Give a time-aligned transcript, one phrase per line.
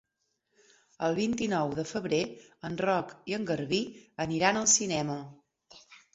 [1.07, 2.21] El vint-i-nou de febrer
[2.71, 3.83] en Roc i en Garbí
[4.27, 5.21] aniran al cinema.